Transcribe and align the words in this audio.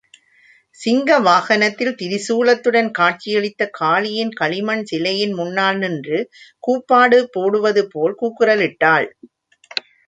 சிங்க 0.79 1.17
வாகனத்தில் 1.19 1.91
திரிசூலத்துடன் 1.99 2.89
காட்சியளித்த 2.91 3.69
காளியின் 3.79 4.33
களிமண் 4.33 4.83
சிலையின் 4.83 5.33
முன்னால் 5.33 5.77
நின்று 5.77 6.19
கூப்பாடு 6.63 7.19
போடுவதுபோல் 7.35 8.19
கூக்குரலிட்டாள். 8.21 9.09